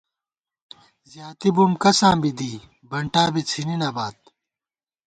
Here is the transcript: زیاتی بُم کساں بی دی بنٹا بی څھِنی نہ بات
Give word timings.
زیاتی 1.11 1.49
بُم 1.55 1.71
کساں 1.81 2.15
بی 2.21 2.31
دی 2.37 2.53
بنٹا 2.89 3.23
بی 3.33 3.41
څھِنی 3.49 3.75
نہ 3.81 3.89
بات 3.95 4.17